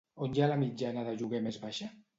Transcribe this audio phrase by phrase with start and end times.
[0.27, 1.97] On hi ha la mitjana de lloguer més baixa?